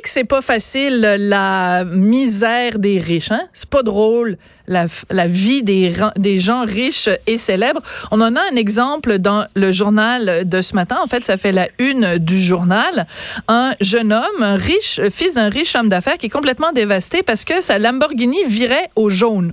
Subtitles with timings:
[0.00, 3.30] que c'est pas facile la misère des riches.
[3.30, 3.42] Hein?
[3.52, 4.36] C'est pas drôle
[4.70, 7.82] la, vie des, des gens riches et célèbres.
[8.10, 10.98] On en a un exemple dans le journal de ce matin.
[11.02, 13.06] En fait, ça fait la une du journal.
[13.48, 17.44] Un jeune homme, un riche, fils d'un riche homme d'affaires, qui est complètement dévasté parce
[17.44, 19.52] que sa Lamborghini virait au jaune.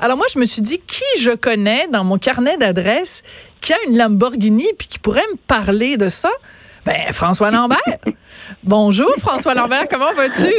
[0.00, 3.22] Alors moi, je me suis dit, qui je connais dans mon carnet d'adresses
[3.60, 6.30] qui a une Lamborghini puis qui pourrait me parler de ça?
[6.84, 7.78] Ben, François Lambert.
[8.62, 9.88] Bonjour, François Lambert.
[9.90, 10.52] Comment vas-tu?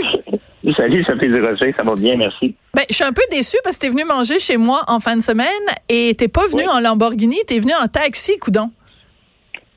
[0.75, 1.73] Salut, Sophie Durocher.
[1.77, 2.55] Ça va bien, merci.
[2.73, 5.15] Ben, je suis un peu déçu parce que t'es venu manger chez moi en fin
[5.15, 5.47] de semaine
[5.89, 8.69] et t'es pas venu en Lamborghini, t'es venu en taxi, coudon.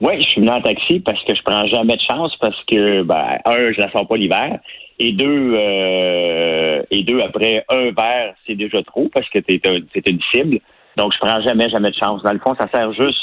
[0.01, 3.03] Oui, je suis venu en taxi parce que je prends jamais de chance parce que,
[3.03, 4.59] ben, un, je la sors pas l'hiver.
[4.99, 9.61] Et deux, euh, et deux, après un verre, c'est déjà trop parce que t'es
[10.07, 10.59] une cible.
[10.97, 12.23] Donc, je prends jamais, jamais de chance.
[12.23, 13.19] Dans le fond, ça sert juste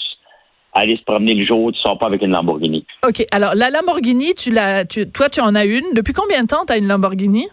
[0.73, 2.85] aller se promener le jour, tu sors pas avec une Lamborghini.
[3.07, 3.25] OK.
[3.31, 5.93] Alors, la Lamborghini, tu l'as, tu, toi, tu en as une.
[5.93, 7.47] Depuis combien de temps tu as une Lamborghini?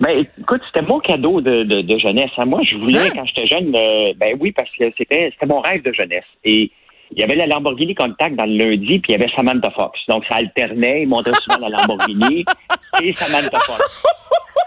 [0.00, 2.30] Ben, écoute, c'était mon cadeau de, de, jeunesse.
[2.44, 3.10] Moi, je voulais, hein?
[3.14, 6.24] quand j'étais jeune, euh, ben oui, parce que c'était, c'était mon rêve de jeunesse.
[6.44, 6.70] Et
[7.12, 10.00] il y avait la Lamborghini Contact dans le lundi, puis il y avait Samantha Fox.
[10.08, 11.02] Donc, ça alternait.
[11.02, 12.44] Il montrait souvent la Lamborghini
[13.02, 14.04] et Samantha Fox.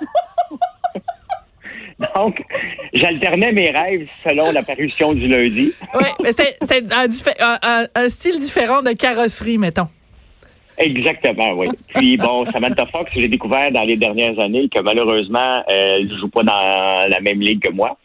[2.16, 2.42] Donc,
[2.94, 5.74] j'alternais mes rêves selon l'apparition du lundi.
[5.96, 9.88] oui, mais c'est un, style différent de carrosserie, mettons.
[10.78, 11.68] Exactement, oui.
[11.96, 16.30] Puis bon, Samantha Fox, j'ai découvert dans les dernières années que malheureusement, elle ne joue
[16.30, 17.98] pas dans la même ligue que moi.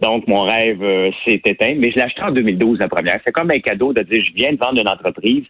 [0.00, 1.74] Donc, mon rêve euh, s'est éteint.
[1.76, 3.20] Mais je l'ai acheté en 2012, la première.
[3.24, 5.44] C'est comme un cadeau de dire, je viens de vendre une entreprise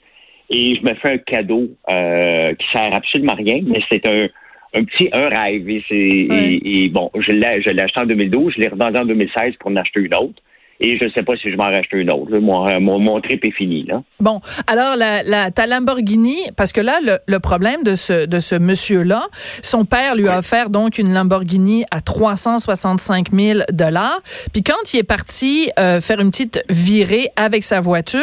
[0.50, 4.28] et je me fais un cadeau euh, qui sert absolument à rien, mais c'est un,
[4.74, 5.68] un petit un rêve.
[5.68, 9.70] Et, bon, je l'ai, je l'ai acheté en 2012, je l'ai revendu en 2016 pour
[9.70, 10.42] en acheter une autre.
[10.80, 12.36] Et je ne sais pas si je m'en rachète une autre.
[12.38, 13.84] Mon, mon, mon, trip est fini.
[13.84, 14.02] Là.
[14.20, 18.40] Bon, alors la, la, ta Lamborghini, parce que là, le, le problème de ce, de
[18.40, 19.26] ce monsieur-là,
[19.62, 24.20] son père lui a offert donc une Lamborghini à 365 000 dollars.
[24.52, 28.20] Puis quand il est parti euh, faire une petite virée avec sa voiture,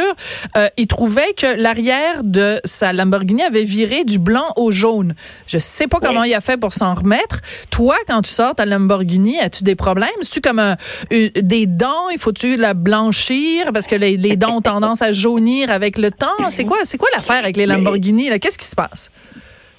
[0.57, 5.15] euh, il trouvait que l'arrière de sa Lamborghini avait viré du blanc au jaune.
[5.47, 7.41] Je sais pas comment il a fait pour s'en remettre.
[7.71, 10.09] Toi, quand tu sors ta Lamborghini, as-tu des problèmes?
[10.21, 10.75] Es-tu comme un,
[11.09, 12.09] des dents?
[12.11, 13.71] Il faut la blanchir?
[13.73, 16.49] Parce que les, dents ont tendance à jaunir avec le temps?
[16.49, 18.29] C'est quoi, c'est quoi l'affaire avec les Lamborghini?
[18.39, 19.11] Qu'est-ce qui se passe?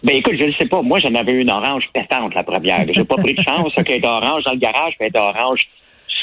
[0.03, 0.83] Ben écoute, je ne sais pas.
[0.83, 2.85] Moi, j'en avais une orange pétante la première.
[2.93, 5.61] J'ai pas pris de chance qu'elle est orange dans le garage, mais elle est orange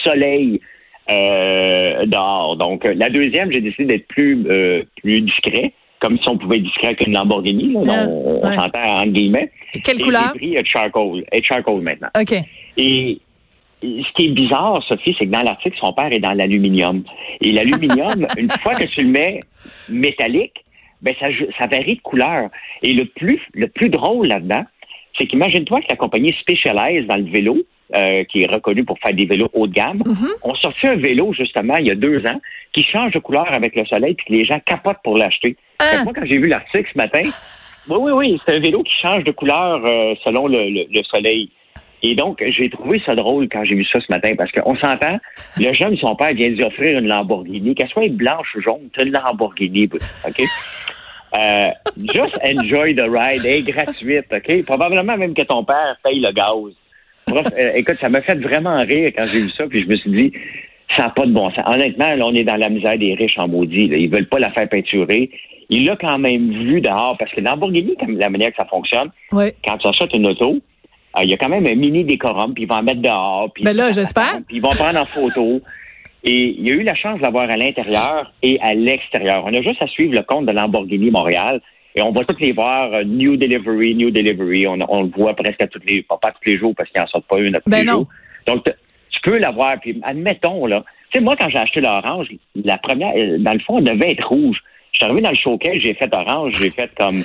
[0.03, 0.61] soleil
[1.09, 2.57] euh, dehors.
[2.57, 6.63] Donc la deuxième, j'ai décidé d'être plus euh, plus discret, comme si on pouvait être
[6.63, 7.75] discret avec une Lamborghini.
[7.89, 9.51] Ah, on, s'entend entre guillemets.
[9.83, 10.31] Quelle couleur?
[10.33, 11.23] J'ai pris euh, charcoal.
[11.31, 12.09] Et charcoal maintenant.
[12.19, 12.35] OK.
[12.77, 13.19] Et
[13.81, 17.03] ce qui est bizarre, Sophie, c'est que dans l'article, son père est dans l'aluminium.
[17.41, 19.39] Et l'aluminium, une fois que tu le mets
[19.89, 20.63] métallique,
[21.01, 21.27] ben ça,
[21.59, 22.49] ça varie de couleur.
[22.83, 24.63] Et le plus, le plus drôle là-dedans,
[25.17, 27.57] c'est qu'imagine-toi que la compagnie Specialized dans le vélo,
[27.95, 30.31] euh, qui est reconnue pour faire des vélos haut de gamme, mm-hmm.
[30.43, 32.39] on sortit un vélo justement il y a deux ans
[32.71, 35.57] qui change de couleur avec le soleil, puis que les gens capotent pour l'acheter.
[35.79, 36.03] Ah.
[36.03, 37.19] Moi, quand j'ai vu l'article ce matin,
[37.89, 41.49] oui, oui, oui, c'est un vélo qui change de couleur euh, selon le, le soleil.
[42.03, 45.19] Et donc, j'ai trouvé ça drôle quand j'ai vu ça ce matin parce qu'on s'entend,
[45.57, 49.05] le jeune, son père vient lui offrir une Lamborghini, qu'elle soit blanche ou jaune, c'est
[49.05, 49.87] une Lamborghini,
[50.27, 50.41] OK?
[51.33, 51.69] Euh,
[52.13, 54.65] just enjoy the ride, elle est gratuite, OK?
[54.65, 56.73] Probablement même que ton père paye le gaz.
[57.29, 60.11] Euh, écoute, ça m'a fait vraiment rire quand j'ai vu ça, puis je me suis
[60.11, 60.33] dit,
[60.97, 61.63] ça n'a pas de bon sens.
[61.67, 63.87] Honnêtement, là, on est dans la misère des riches en maudit.
[63.87, 63.97] Là.
[63.97, 65.29] Ils veulent pas la faire peinturer.
[65.69, 69.09] Il l'a quand même vu dehors, parce que Lamborghini, comme la manière que ça fonctionne,
[69.31, 70.59] quand tu achètes une auto,
[71.19, 73.51] il y a quand même un mini décorum, puis ils vont en mettre dehors.
[73.53, 74.39] Puis ben là, j'espère.
[74.47, 75.61] Puis ils vont prendre en photo.
[76.23, 79.43] Et il y a eu la chance d'avoir à l'intérieur et à l'extérieur.
[79.43, 81.61] On a juste à suivre le compte de Lamborghini Montréal
[81.95, 84.67] et on va tous les voir euh, New Delivery, New Delivery.
[84.67, 87.23] On, le voit presque à tous les, pas, tous les jours parce qu'il n'en sort
[87.23, 88.07] pas une à tous ben les jours.
[88.45, 89.79] Donc, tu peux l'avoir.
[89.79, 93.59] Puis admettons, là, tu sais, moi, quand j'ai acheté l'orange, la première, euh, dans le
[93.59, 94.57] fond, elle devait être rouge.
[94.91, 97.23] Je suis arrivé dans le showcase, j'ai fait orange, j'ai fait comme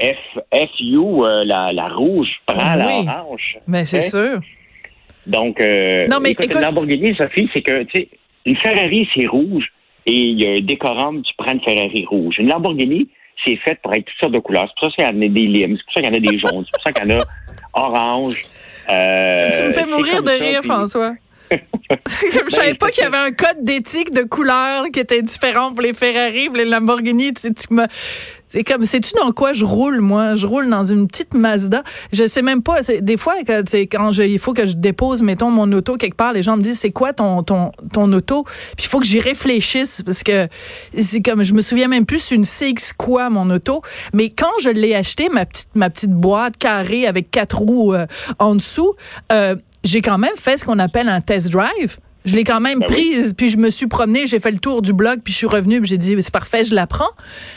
[0.00, 3.58] F, FU, euh, la, la, rouge, prend la orange.
[3.66, 4.40] Mais c'est sûr.
[5.26, 6.60] Donc, euh, non, mais écoute, écoute...
[6.60, 8.08] Lamborghini, Sophie, c'est que, tu sais,
[8.44, 9.72] une Ferrari, c'est rouge,
[10.06, 12.36] et il y a un décorum, tu prends une Ferrari rouge.
[12.38, 13.08] Une Lamborghini,
[13.44, 14.68] c'est fait pour être toutes sortes de couleurs.
[14.68, 16.16] C'est pour ça qu'il y en a des limes, c'est pour ça qu'il y en
[16.16, 17.24] a des jaunes, c'est pour ça qu'il y en a
[17.74, 18.44] orange.
[18.88, 21.14] Euh, tu me fais mourir de rire, François.
[22.06, 25.82] Je savais pas qu'il y avait un code d'éthique de couleur qui était différent pour
[25.82, 27.32] les Ferrari, pour les Lamborghini.
[27.32, 27.86] Tu, tu me,
[28.48, 30.34] c'est comme, sais-tu dans quoi je roule, moi?
[30.36, 31.82] Je roule dans une petite Mazda.
[32.12, 32.80] Je sais même pas.
[33.00, 36.32] Des fois, quand, quand je, il faut que je dépose, mettons, mon auto quelque part,
[36.32, 38.44] les gens me disent, c'est quoi ton, ton, ton auto?
[38.76, 40.46] Puis il faut que j'y réfléchisse parce que
[40.96, 43.82] c'est comme, je me souviens même plus, c'est une CX quoi, mon auto.
[44.14, 48.06] Mais quand je l'ai acheté, ma petite, ma petite boîte carrée avec quatre roues euh,
[48.38, 48.94] en dessous,
[49.32, 51.98] euh, j'ai quand même fait ce qu'on appelle un test drive.
[52.24, 54.82] Je l'ai quand même ben prise, puis je me suis promenée, j'ai fait le tour
[54.82, 57.10] du blog, puis je suis revenue, puis j'ai dit c'est parfait, je la prends.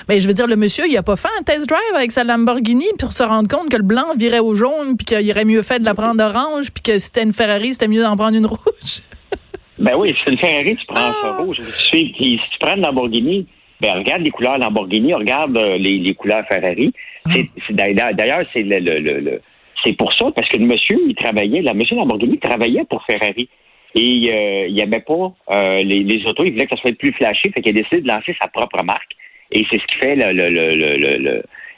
[0.08, 2.24] Mais je veux dire, le monsieur, il a pas fait un test drive avec sa
[2.24, 5.64] Lamborghini pour se rendre compte que le blanc virait au jaune, puis qu'il aurait mieux
[5.64, 8.38] fait de la prendre orange, puis que si c'était une Ferrari, c'était mieux d'en prendre
[8.38, 9.02] une rouge.
[9.80, 11.42] ben oui, si c'est une Ferrari, tu prends ça ah.
[11.42, 11.58] rouge.
[11.62, 13.48] Si, tu prends une Lamborghini,
[13.82, 16.94] ben regarde les couleurs Lamborghini, regarde euh, les, couleurs Ferrari.
[17.26, 17.32] Ah.
[17.72, 19.42] D'ailleurs, c'est le, le
[19.84, 23.50] c'est pour ça, parce que le monsieur, il travaillait, la monsieur Lamborghini travaillait pour Ferrari.
[23.96, 27.12] Et euh, il n'aimait pas euh, les, les, autos, il voulait que ça soit plus
[27.14, 29.16] flashé, fait qu'il a décidé de lancer sa propre marque.
[29.52, 30.16] Et c'est ce qui fait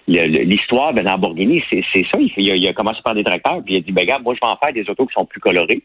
[0.07, 1.63] l'histoire de Lamborghini.
[1.69, 4.33] C'est ça, il, a, commencé par des tracteurs, puis il a dit, ben gars, moi
[4.33, 5.81] je vais en faire des autos qui sont plus colorées.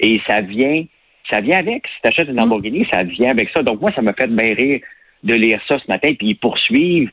[0.00, 0.84] Et ça vient,
[1.30, 1.86] ça vient avec.
[1.86, 2.36] Si tu achètes une.
[2.36, 3.62] Lamborghini, ça vient avec ça.
[3.62, 4.80] Donc moi, ça m'a fait bien rire
[5.22, 7.10] de lire ça ce matin, puis ils poursuivent.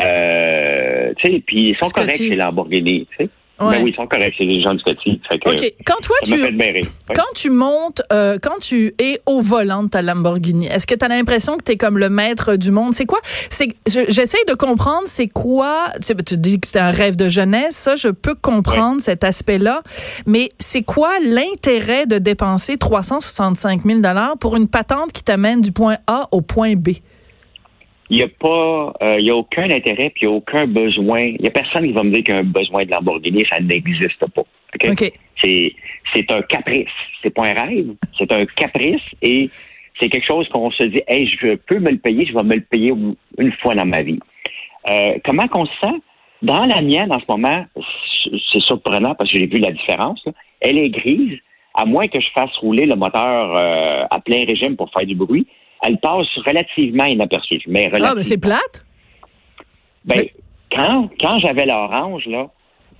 [0.00, 3.06] Euh, tu sais, puis ils sont corrects chez Lamborghini.
[3.18, 3.28] Tu
[3.58, 3.76] sais.
[3.76, 5.20] Ben oui, ils sont corrects, c'est des gens du petit.
[5.32, 5.72] OK.
[5.84, 6.34] Quand toi, tu,
[7.14, 11.04] quand tu montes, euh, quand tu es au volant de ta Lamborghini, est-ce que tu
[11.04, 12.94] as l'impression que tu es comme le maître du monde?
[12.94, 13.18] C'est quoi?
[13.50, 15.92] C'est, j'essaie de comprendre c'est quoi,
[16.26, 19.82] tu dis que c'est un rêve de jeunesse, ça, je peux comprendre cet aspect-là,
[20.26, 24.00] mais c'est quoi l'intérêt de dépenser 365 000
[24.40, 26.90] pour une patente qui t'amène du point A au point B?
[28.10, 30.66] Il n'y a pas, euh, il y a aucun intérêt, puis il n'y a aucun
[30.66, 31.20] besoin.
[31.20, 33.44] Il n'y a personne qui va me dire qu'il y a un besoin de Lamborghini,
[33.50, 34.42] ça n'existe pas.
[34.74, 35.12] Okay?
[35.42, 35.72] C'est,
[36.14, 36.88] c'est un caprice.
[37.22, 37.94] C'est pas un rêve.
[38.16, 39.50] C'est un caprice et
[40.00, 42.54] c'est quelque chose qu'on se dit, hey, je peux me le payer, je vais me
[42.54, 42.92] le payer
[43.38, 44.20] une fois dans ma vie.
[44.88, 46.00] Euh, comment qu'on se sent?
[46.40, 47.66] Dans la mienne, en ce moment,
[48.52, 50.24] c'est surprenant parce que j'ai vu la différence.
[50.60, 51.36] Elle est grise,
[51.74, 55.16] à moins que je fasse rouler le moteur euh, à plein régime pour faire du
[55.16, 55.46] bruit
[55.82, 57.60] elle passe relativement inaperçue.
[57.66, 58.84] Mais Ah, mais c'est plate?
[60.04, 60.24] Ben,
[60.70, 62.48] quand, quand j'avais l'orange, là,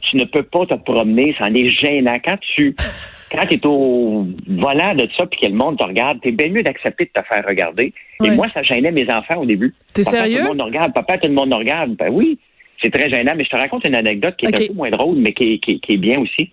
[0.03, 2.17] tu ne peux pas te promener, c'en est gênant.
[2.25, 2.75] Quand tu
[3.31, 6.63] quand es au volant de ça puis que le monde te regarde, t'es bien mieux
[6.63, 7.93] d'accepter de te faire regarder.
[8.25, 9.75] Et moi, ça gênait mes enfants au début.
[9.93, 10.39] T'es sérieux?
[10.39, 10.93] Tout le monde regarde.
[10.93, 11.95] Papa, tout le monde nous regarde.
[11.97, 12.39] Ben oui,
[12.83, 13.33] c'est très gênant.
[13.37, 15.81] Mais je te raconte une anecdote qui est un peu moins drôle, mais qui, qui,
[15.89, 16.51] est bien aussi.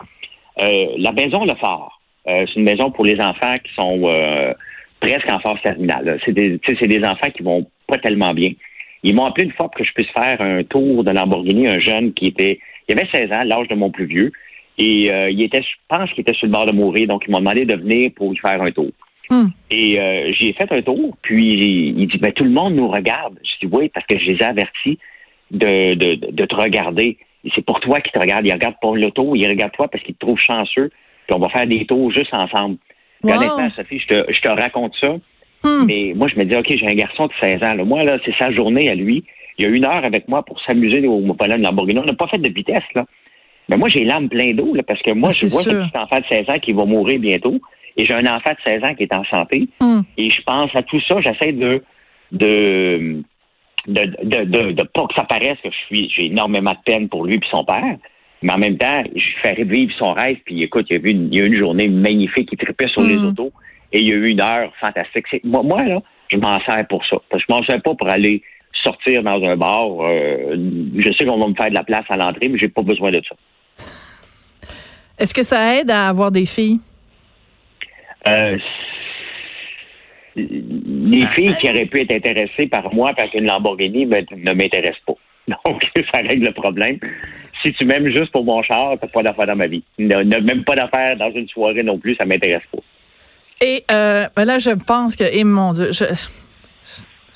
[0.61, 4.53] Euh, la maison Le Phare, euh, c'est une maison pour les enfants qui sont euh,
[4.99, 6.19] presque en phase terminale.
[6.25, 8.51] C'est des, des enfants qui vont pas tellement bien.
[9.03, 11.79] Ils m'ont appelé une fois pour que je puisse faire un tour de Lamborghini, un
[11.79, 14.31] jeune qui était, il avait 16 ans, l'âge de mon plus vieux,
[14.77, 17.31] et euh, il était, je pense qu'il était sur le bord de mourir, donc ils
[17.31, 18.89] m'ont demandé de venir pour lui faire un tour.
[19.29, 19.47] Hmm.
[19.71, 23.37] Et euh, j'ai fait un tour, puis il dit, ben tout le monde nous regarde.
[23.43, 24.99] Je dis oui, parce que je les ai avertis
[25.51, 27.17] de, de, de te regarder.
[27.53, 28.45] C'est pour toi qu'ils te regardent.
[28.45, 30.89] Ils regardent pas l'auto, ils regardent toi parce qu'ils te trouvent chanceux.
[31.27, 32.77] Puis on va faire des tours juste ensemble.
[33.33, 35.15] Honnêtement, Sophie, je te, je te raconte ça.
[35.63, 35.85] Hmm.
[35.87, 37.85] Mais moi, je me dis, OK, j'ai un garçon de 16 ans.
[37.85, 39.23] Moi, là, c'est sa journée à lui.
[39.57, 41.99] Il a une heure avec moi pour s'amuser au volant de Lamborghini.
[41.99, 43.05] On n'a pas fait de vitesse, là.
[43.69, 46.19] Mais moi, j'ai l'âme plein d'eau, parce que moi, ah, je vois ce petit enfant
[46.19, 47.59] de 16 ans qui va mourir bientôt.
[47.97, 49.67] Et j'ai un enfant de 16 ans qui est en santé.
[49.79, 50.01] Hmm.
[50.17, 51.15] Et je pense à tout ça.
[51.21, 51.81] J'essaie de,
[52.31, 53.23] de,
[53.87, 57.25] de, de, de, pas que ça paraisse que je suis, j'ai énormément de peine pour
[57.25, 57.97] lui et son père.
[58.45, 60.37] Mais en même temps, je fais revivre son rêve.
[60.45, 62.47] Puis écoute, il y a eu une, il y a une journée magnifique.
[62.51, 63.25] Il tripait sur les mm.
[63.25, 63.51] autos.
[63.91, 65.25] Et il y a eu une heure fantastique.
[65.43, 65.99] Moi, moi, là,
[66.29, 67.17] je m'en sers pour ça.
[67.27, 68.43] Parce que je m'en sers pas pour aller
[68.83, 69.87] sortir dans un bar.
[70.01, 70.55] Euh,
[70.95, 73.09] je sais qu'on va me faire de la place à l'entrée, mais j'ai pas besoin
[73.09, 73.35] de ça.
[75.17, 76.79] Est-ce que ça aide à avoir des filles?
[78.27, 78.59] Euh,
[80.35, 85.15] les filles qui auraient pu être intéressées par moi parce qu'une Lamborghini ne m'intéressent pas.
[85.65, 85.83] Donc,
[86.13, 86.99] ça règle le problème.
[87.63, 89.83] Si tu m'aimes juste pour mon char, t'as pas d'affaires dans ma vie.
[89.97, 92.81] Ne, même pas d'affaires dans une soirée non plus, ça m'intéresse pas.
[93.61, 96.05] Et euh, ben là, je pense que, et mon Dieu, je,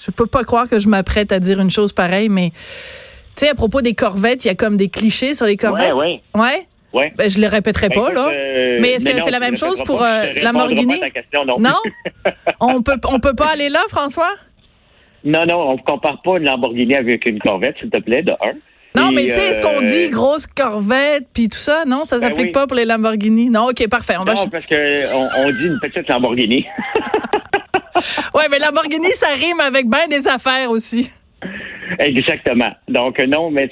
[0.06, 3.50] je peux pas croire que je m'apprête à dire une chose pareille, mais tu sais,
[3.50, 5.94] à propos des corvettes, il y a comme des clichés sur les corvettes.
[5.94, 6.42] Ouais, ouais?
[6.42, 6.68] Ouais?
[6.92, 7.13] Ouais.
[7.16, 8.30] Ben, je les répéterai ben, pas, là.
[8.34, 11.00] Euh, mais est-ce que c'est la même chose pour euh, Lamborghini?
[11.46, 11.75] non, non?
[12.60, 14.34] on peut, on peut pas aller là, François?
[15.24, 18.32] Non, non, on ne compare pas une Lamborghini avec une Corvette, s'il te plaît, de
[18.32, 18.54] un.
[18.96, 21.84] Non, mais tu sais, est-ce qu'on dit euh, grosse Corvette puis tout ça?
[21.86, 23.50] Non, ça ne ben s'applique pas pour les Lamborghini.
[23.50, 24.16] Non, OK, parfait.
[24.20, 26.66] On non, parce qu'on on dit une petite Lamborghini.
[28.34, 31.10] oui, mais Lamborghini, ça rime avec bien des affaires aussi.
[32.00, 32.72] Exactement.
[32.88, 33.70] Donc, non, mais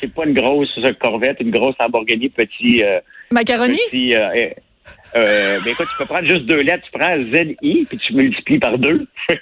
[0.00, 2.82] c'est pas une grosse Corvette, une grosse Lamborghini, petit...
[2.84, 3.78] Euh, Macaroni?
[3.90, 4.50] Petit, euh,
[5.14, 8.58] Euh, ben écoute, tu peux prendre juste deux lettres, tu prends ZI, puis tu multiplies
[8.58, 9.06] par deux.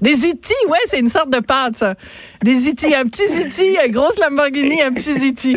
[0.00, 1.94] Des Ziti, ouais, c'est une sorte de pâte, ça.
[2.42, 5.56] Des Ziti, un petit Ziti, une grosse Lamborghini, un petit Ziti.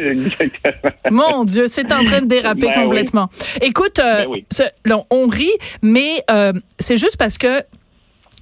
[1.11, 3.29] Mon Dieu, c'est en train de déraper Ben complètement.
[3.61, 4.45] Écoute, euh, Ben oui.
[4.51, 5.51] ce- là, on rit,
[5.83, 7.61] mais euh, c'est juste parce que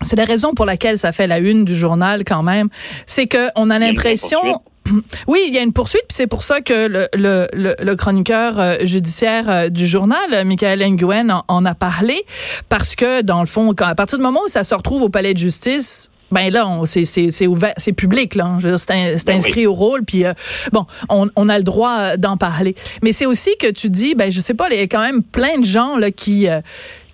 [0.01, 2.69] c'est la raison pour laquelle ça fait la une du journal quand même.
[3.05, 4.39] C'est que on a l'impression.
[5.27, 7.95] Oui, il y a une poursuite, puis c'est pour ça que le, le, le, le
[7.95, 12.25] chroniqueur euh, judiciaire euh, du journal, euh, Michael Nguyen, en, en a parlé,
[12.69, 15.09] parce que dans le fond, quand, à partir du moment où ça se retrouve au
[15.09, 18.57] palais de justice, ben là, c'est c'est ouvert, c'est public là.
[18.77, 20.33] C'est Ben inscrit au rôle, puis euh,
[20.73, 22.75] bon, on, on a le droit d'en parler.
[23.03, 25.21] Mais c'est aussi que tu dis, ben je sais pas, il y a quand même
[25.21, 26.61] plein de gens là qui euh,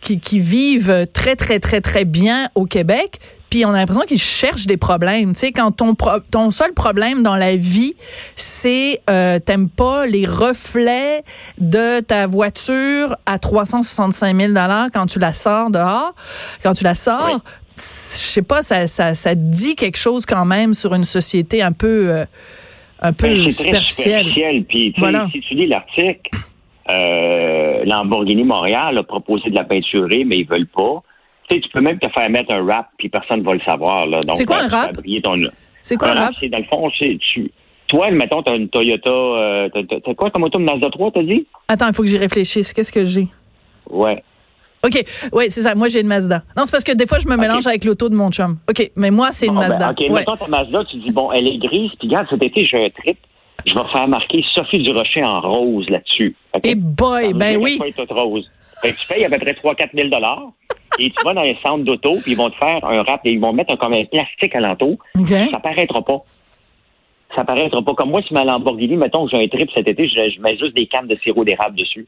[0.01, 3.19] qui, qui vivent très très très très bien au Québec.
[3.49, 5.33] Puis on a l'impression qu'ils cherchent des problèmes.
[5.33, 7.95] Tu sais, quand ton pro- ton seul problème dans la vie,
[8.37, 11.23] c'est euh, t'aimes pas les reflets
[11.57, 16.15] de ta voiture à 365 000 dollars quand tu la sors dehors,
[16.63, 17.29] quand tu la sors.
[17.33, 17.39] Oui.
[17.77, 21.71] Je sais pas, ça, ça, ça dit quelque chose quand même sur une société un
[21.73, 22.25] peu, euh,
[23.01, 24.19] un peu Ben, très superficielle.
[24.27, 24.63] superficiel.
[24.65, 25.27] Puis, Voilà.
[25.31, 26.29] si tu lis l'article,
[26.97, 31.01] euh, Lamborghini Montréal a proposé de la peinturer, mais ils veulent pas.
[31.49, 34.05] Tu sais, tu peux même te faire mettre un rap, puis personne va le savoir.
[34.05, 34.17] Là.
[34.21, 34.93] Donc, C'est quoi un rap?
[34.93, 35.33] ton-
[35.83, 36.33] C'est quoi un rap?
[36.39, 37.51] C'est dans le fond, c'est tu.
[37.87, 39.09] Toi, mettons, t'as une Toyota.
[39.09, 41.45] Euh, t'as- quoi comme auto, une Mazda 3, t'as dit?
[41.67, 42.71] Attends, il faut que j'y réfléchisse.
[42.71, 43.27] Qu'est-ce que j'ai?
[43.89, 44.23] Ouais.
[44.85, 45.03] OK.
[45.33, 45.75] Oui, c'est ça.
[45.75, 46.41] Moi, j'ai une Mazda.
[46.57, 48.57] Non, c'est parce que des fois, je me mélange avec l'auto de mon chum.
[48.69, 48.91] OK.
[48.95, 49.91] Mais moi, c'est une Bon, ben, Mazda.
[49.91, 50.09] OK, Ouais.
[50.09, 52.89] mettons ta Mazda, tu dis, bon, elle est grise, puis regarde, cet été, j'ai un
[52.89, 53.17] trip.
[53.65, 56.35] Je vais faire marquer Sophie Durocher en rose là-dessus.
[56.63, 57.79] Et boy, Ça ben oui.
[58.09, 58.49] rose.
[58.83, 60.09] Que tu payes à peu près 3-4 000
[60.99, 63.31] et tu vas dans les centres d'auto, puis ils vont te faire un rap, et
[63.31, 64.97] ils vont mettre un, comme un plastique alentour.
[65.17, 65.27] OK.
[65.51, 66.21] Ça paraîtra pas.
[67.35, 67.93] Ça paraîtra pas.
[67.93, 70.57] Comme moi, si ma Lamborghini, mettons que j'ai un trip cet été, je, je mets
[70.57, 72.07] juste des cannes de sirop d'érable dessus.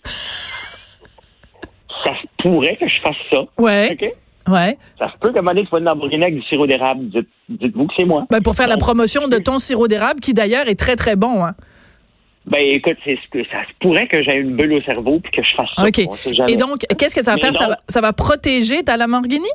[2.03, 3.45] Ça se pourrait que je fasse ça.
[3.57, 3.91] Ouais.
[3.93, 4.13] OK?
[4.47, 4.77] Ouais.
[4.99, 7.07] Ça se peut qu'à un moment donné, tu Lamborghini avec du sirop d'érable.
[7.09, 8.25] Dites- Dites-vous que c'est moi.
[8.29, 11.43] Ben, pour faire la promotion de ton sirop d'érable, qui d'ailleurs est très, très bon.
[11.45, 11.53] Hein.
[12.45, 15.31] Ben, écoute, c'est ce que ça se pourrait que j'ai une bulle au cerveau puis
[15.31, 15.83] que je fasse ça.
[15.83, 16.01] OK.
[16.41, 16.45] On.
[16.47, 17.53] Et donc, qu'est-ce que ça va Mais faire?
[17.53, 19.47] Ça va, ça va protéger ta Lamborghini?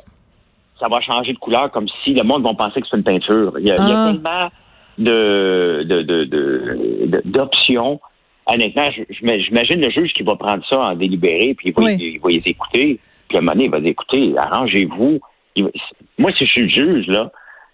[0.79, 3.51] ça va changer de couleur comme si le monde va penser que c'est une peinture.
[3.59, 4.11] Il y a, il y a Ah.
[4.13, 4.49] tellement
[4.97, 7.99] de, de, de, de- de- d'options.
[8.45, 11.97] Honnêtement, je- j'imagine le juge qui va prendre ça en délibéré, puis il va, Oui.
[11.99, 12.97] il va les écouter.
[13.29, 15.19] Puis à un moment donné, il va dire, écoutez, arrangez-vous.
[15.57, 15.69] Va-
[16.17, 17.31] moi, si je suis le juge, là,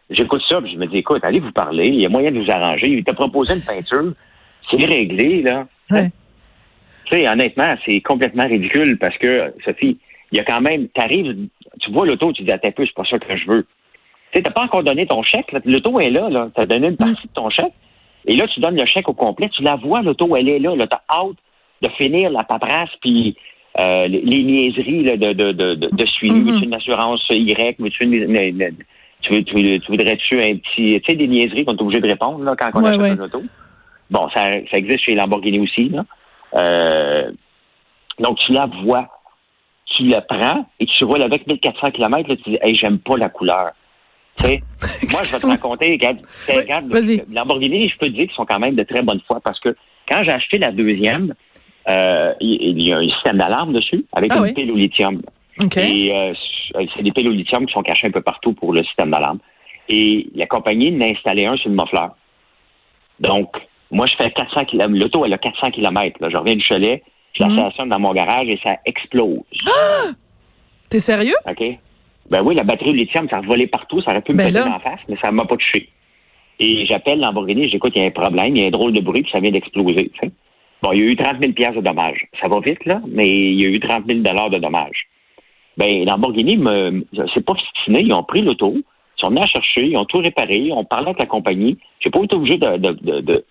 [0.10, 2.40] j'écoute ça, puis je me dis, écoute, allez vous parler, il y a moyen de
[2.40, 2.90] vous arranger.
[2.90, 4.14] Il t'a proposé une peinture,
[4.70, 5.66] c'est réglé, là.
[5.90, 6.10] Ouais.
[7.06, 9.98] Tu sais, honnêtement, c'est complètement ridicule parce que, Sophie,
[10.32, 11.48] il y a quand même, t'arrives,
[11.80, 13.66] tu vois l'auto, tu dis, attends un peu, c'est pas ça que je veux.
[14.32, 16.50] Tu sais, t'as pas encore donné ton chèque, l'auto est là, là.
[16.54, 17.74] T'as donné une partie de ton chèque.
[18.28, 20.76] Et là, tu donnes le chèque au complet, tu la vois, l'auto, elle est là,
[20.76, 20.88] là.
[20.88, 21.38] T'as hâte
[21.82, 23.38] de finir la paperasse, puis
[23.80, 26.34] euh, les, les niaiseries là, de, de, de, de, suivi.
[26.36, 26.52] Mhm.
[26.52, 27.76] Veux-tu une assurance Y?
[27.80, 28.76] Veux-tu une, une- une-
[29.22, 29.44] tu,
[29.90, 32.82] voudrais-tu un petit, tu sais, des niaiseries qu'on est obligé de répondre, là, quand on
[32.84, 33.14] Ouais, achète ouais.
[33.14, 33.44] une auto?
[34.12, 36.06] Bon, ça, ça existe chez Lamborghini aussi, là.
[36.56, 37.32] Euh,
[38.20, 39.08] donc, tu la vois,
[39.86, 43.18] tu la prends et tu roules avec 1400 km, là, tu dis, hey, j'aime pas
[43.18, 43.72] la couleur.
[44.44, 44.52] Moi,
[45.24, 47.24] je vais te raconter, regarde, vas-y.
[47.32, 49.76] Lamborghini, je peux te dire qu'ils sont quand même de très bonne foi parce que
[50.08, 51.34] quand j'ai acheté la deuxième,
[51.88, 54.54] euh, il, y a un système d'alarme dessus avec Ah une oui.
[54.54, 55.22] pile au lithium.
[55.78, 56.34] Et euh,
[56.96, 59.40] c'est des piles au lithium qui sont cachées un peu partout pour le système d'alarme.
[59.88, 62.08] Et la compagnie en a installé un sur le muffler.
[63.20, 63.56] Donc,
[63.92, 64.92] moi, je fais 400 km.
[65.00, 66.18] L'auto, elle a 400 km.
[66.22, 66.30] Là.
[66.32, 67.58] Je reviens du chalet, je la Mhm.
[67.60, 69.40] stationne dans mon garage et ça explose.
[70.90, 71.36] T'es sérieux?
[71.48, 71.64] OK?
[72.30, 74.02] Ben oui, la batterie au lithium, ça a volé partout.
[74.02, 75.90] Ça aurait pu me Ben péter en face, mais ça m'a pas touché.
[76.60, 79.02] Et j'appelle Lamborghini, j'écoute, il y a un problème, il y a un drôle de
[79.02, 80.12] bruit, puis ça vient d'exploser.
[80.86, 82.28] Bon, il y a eu 30 000 piastres de dommages.
[82.42, 85.08] Ça va vite, là, mais il y a eu 30 000 de dommages.
[85.78, 86.58] Ben, Lamborghini,
[87.34, 88.02] c'est pas obstiné.
[88.02, 88.84] Ils ont pris l'auto, ils
[89.20, 91.78] sont venus la chercher, ils ont tout réparé, ils ont parlé avec la compagnie.
[92.02, 93.46] J'ai pas été obligé de, de, de, de-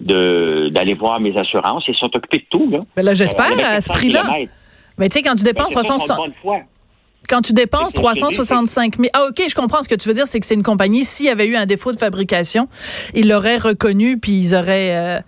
[0.00, 1.84] de- d'aller voir mes assurances.
[1.86, 2.80] Ils sont occupés de tout, là.
[2.96, 4.24] Ben là, j'espère Euh, à ce 400 prix-là.
[4.98, 6.58] Mais tu sais, quand tu Ben, dépenses c'est ça, 60 sont de bonne foi.
[7.28, 9.08] quand tu dépenses C'est ce que je dis, 365 000.
[9.14, 9.82] Ah, OK, je comprends.
[9.82, 11.04] Ce que tu veux dire, c'est que c'est une compagnie.
[11.04, 12.66] S'il y avait eu un défaut de fabrication,
[13.14, 15.20] ils l'auraient reconnu, puis ils auraient, euh,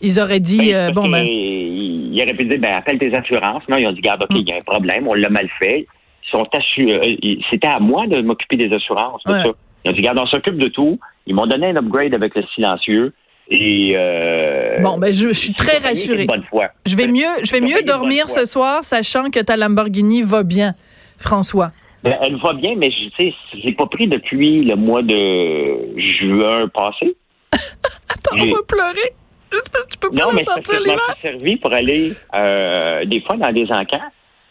[0.00, 1.24] ils auraient dit, Ben, euh, bon, ben.
[1.24, 3.62] Il il aurait pu dire, ben, appelle tes assurances.
[3.68, 4.36] Non, ils ont dit, garde, OK, Mm.
[4.36, 5.86] il y a un problème, on l'a mal fait.
[6.26, 7.18] Ils sont assurés.
[7.22, 9.42] ils- C'était à moi de m'occuper des assurances, tout Ouais.
[9.42, 9.50] ça.
[9.84, 10.98] Ils ont dit, garde, on s'occupe de tout.
[11.26, 13.12] Ils m'ont donné un upgrade avec le silencieux.
[13.50, 16.26] Et, euh, Bon, ben, je, je suis très rassurée.
[16.26, 16.68] bonne foi.
[16.86, 20.74] Je vais mieux, je vais mieux dormir ce soir, sachant que ta Lamborghini va bien,
[21.18, 21.70] François.
[22.04, 23.32] Ben, elle va bien, mais je sais,
[23.64, 27.16] l'ai pas pris depuis le mois de juin passé.
[27.52, 29.12] Attends, on va pleurer.
[29.50, 33.36] Tu peux pas non, mais sortir je m'en suis servi pour aller euh, des fois
[33.36, 33.98] dans des encans.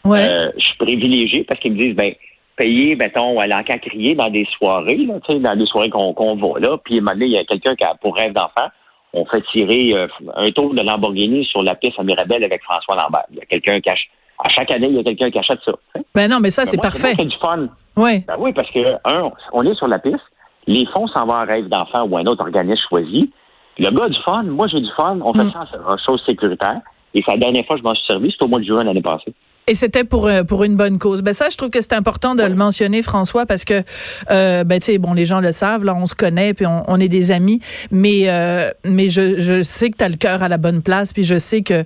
[0.04, 0.28] Ouais.
[0.28, 2.12] Euh, je suis privilégié parce qu'ils me disent, ben,
[2.56, 6.12] payer, mettons, à l'encan crier dans des soirées, là, tu sais, dans des soirées qu'on
[6.12, 6.76] qu'on va là.
[6.84, 8.68] Puis, à il y a quelqu'un qui a pour rêve d'enfant.
[9.14, 12.94] On fait tirer euh, un tour de Lamborghini sur la piste à Mirabel avec François
[12.96, 13.24] Lambert.
[13.30, 14.08] Il y a quelqu'un qui achète.
[14.40, 15.72] À chaque année, il y a quelqu'un qui achète ça.
[16.14, 17.14] Ben non, mais ça, Ben, c'est parfait.
[17.18, 17.68] C'est du fun.
[17.96, 18.24] Oui.
[18.26, 20.22] Ben oui, parce que, un, on est sur la piste,
[20.68, 23.32] les fonds s'en vont en rêve d'enfant ou un autre organisme choisi.
[23.78, 25.52] Le gars a du fun, moi j'ai du fun, on fait Mm.
[25.52, 26.80] ça en chose sécuritaire.
[27.14, 28.84] Et c'est la dernière fois que je m'en suis servi, c'était au mois de juin
[28.84, 29.32] l'année passée.
[29.68, 31.20] Et c'était pour euh, pour une bonne cause.
[31.20, 33.82] Ben ça, je trouve que c'est important de le mentionner, François, parce que
[34.30, 36.84] euh, ben tu sais, bon, les gens le savent, là, on se connaît, puis on,
[36.88, 37.60] on est des amis,
[37.90, 41.12] mais euh, mais je, je sais que tu as le cœur à la bonne place,
[41.12, 41.84] puis je sais que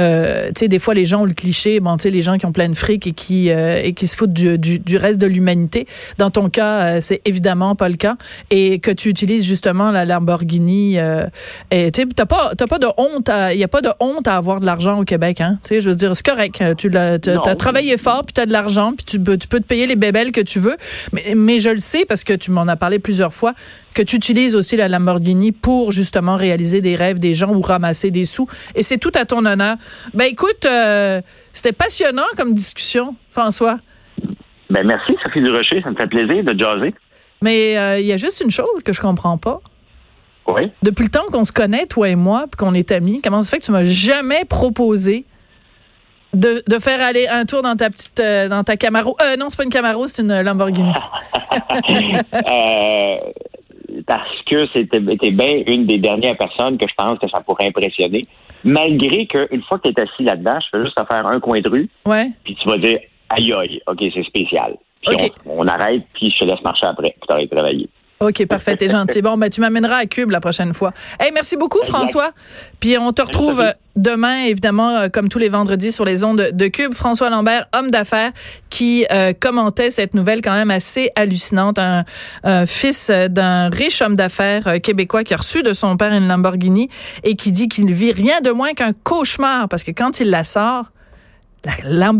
[0.00, 2.38] euh, tu sais, des fois les gens ont le cliché, bon, tu sais, les gens
[2.38, 4.96] qui ont plein de fric et qui euh, et qui se foutent du, du, du
[4.96, 5.88] reste de l'humanité.
[6.18, 8.16] Dans ton cas, euh, c'est évidemment pas le cas,
[8.50, 11.00] et que tu utilises justement la Lamborghini.
[11.00, 11.26] Euh,
[11.72, 14.28] et tu sais, t'as pas t'as pas de honte, il y a pas de honte
[14.28, 15.58] à avoir de l'argent au Québec, hein.
[15.64, 16.62] Tu sais, je veux dire, c'est correct.
[16.78, 17.42] Tu l'as tu Non.
[17.42, 19.86] as travaillé fort, puis tu as de l'argent, puis tu peux, tu peux te payer
[19.86, 20.76] les bébelles que tu veux.
[21.12, 23.54] Mais, mais je le sais, parce que tu m'en as parlé plusieurs fois,
[23.94, 28.10] que tu utilises aussi la Lamborghini pour justement réaliser des rêves des gens ou ramasser
[28.10, 28.48] des sous.
[28.74, 29.76] Et c'est tout à ton honneur.
[30.14, 31.20] Ben écoute, euh,
[31.52, 33.78] c'était passionnant comme discussion, François.
[34.70, 36.94] Ben merci, Sophie Durocher, ça me fait plaisir de jaser.
[37.42, 39.60] Mais euh, il y a juste une chose que je comprends pas.
[40.48, 40.72] Oui.
[40.82, 43.50] Depuis le temps qu'on se connaît, toi et moi, puis qu'on est amis, comment ça
[43.50, 45.24] fait que tu m'as jamais proposé
[46.34, 49.48] de, de faire aller un tour dans ta petite euh, dans ta Camaro euh, non
[49.48, 50.90] c'est pas une Camaro c'est une Lamborghini
[52.34, 53.16] Euh,
[54.06, 54.98] parce que c'était
[55.30, 58.22] bien une des dernières personnes que je pense que ça pourrait impressionner.
[58.64, 61.60] Malgré qu'une fois que tu es assis là-dedans, je fais juste te faire un coin
[61.60, 62.98] de rue, ouais puis tu vas dire
[63.30, 64.76] aïe aïe, ok, c'est spécial.
[65.06, 65.30] Puis Ok.
[65.46, 67.88] on, on arrête, puis je te laisse marcher après, puis t'arrêtes de travailler.
[68.20, 69.22] OK, parfait, t'es gentil.
[69.22, 70.92] Bon, ben tu m'amèneras à Cube la prochaine fois.
[71.18, 71.92] Hey, merci beaucoup Exact.
[71.92, 72.30] François.
[72.78, 76.50] Puis on te retrouve euh, demain évidemment euh, comme tous les vendredis sur les ondes
[76.52, 76.94] de Cube.
[76.94, 78.30] François Lambert, homme d'affaires
[78.70, 82.04] qui euh, commentait cette nouvelle quand même assez hallucinante, un,
[82.44, 86.88] un fils d'un riche homme d'affaires québécois qui a reçu de son père une Lamborghini
[87.24, 90.30] et qui dit qu'il ne vit rien de moins qu'un cauchemar parce que quand il
[90.30, 90.92] la sort,
[91.64, 92.12] la Lamborghini